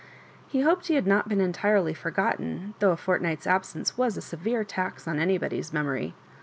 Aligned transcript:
He 0.47 0.61
hoped 0.61 0.87
he 0.87 0.95
had 0.95 1.05
not 1.05 1.29
been 1.29 1.39
entirely 1.39 1.93
forgotten, 1.93 2.73
though 2.79 2.89
a 2.89 2.97
fortnight's 2.97 3.45
absence 3.45 3.99
was 3.99 4.17
a 4.17 4.21
severe 4.23 4.63
tax 4.63 5.07
on 5.07 5.19
anybody's 5.19 5.71
memory. 5.71 6.15